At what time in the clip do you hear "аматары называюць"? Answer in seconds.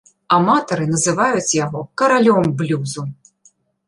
0.35-1.55